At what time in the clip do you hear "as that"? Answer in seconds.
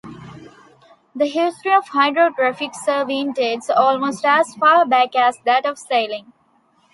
5.15-5.63